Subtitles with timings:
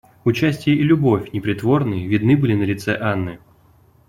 [0.25, 3.37] Участие и любовь непритворные видны были на лице Анны.